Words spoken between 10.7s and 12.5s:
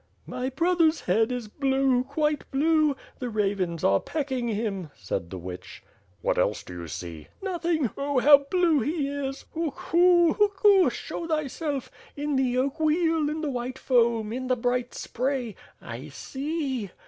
Show thy self! In